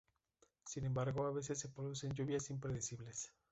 Sin 0.65 0.85
embargo, 0.85 1.27
a 1.27 1.31
veces 1.31 1.59
se 1.59 1.69
producen 1.69 2.11
lluvias 2.15 2.49
impredecibles. 2.49 3.31